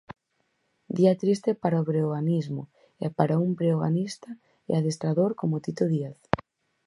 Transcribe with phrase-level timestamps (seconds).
[0.97, 2.63] Día triste para o breoganismo
[3.05, 4.29] e para un breoganista
[4.69, 6.19] e adestrador como Tito Díaz.